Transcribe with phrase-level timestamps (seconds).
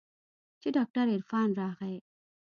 [0.61, 1.95] چې ډاکتر عرفان راغى.